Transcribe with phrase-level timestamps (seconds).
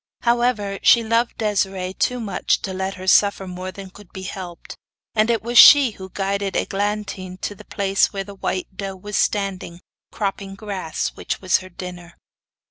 [0.21, 4.75] However, she loved Desiree too much to let her suffer more than could be helped,
[5.13, 9.15] and it was she who guided Eglantine to the place where the white doe was
[9.15, 9.79] standing,
[10.11, 12.15] cropping the grass which was her dinner.